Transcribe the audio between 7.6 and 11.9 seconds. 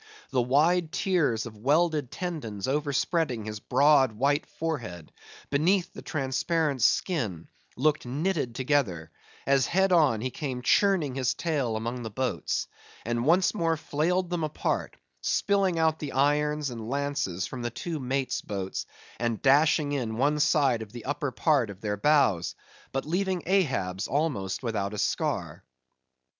looked knitted together; as head on, he came churning his tail